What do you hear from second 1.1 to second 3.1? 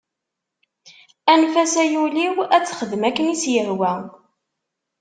Anef-as ay ul-iw ad texdem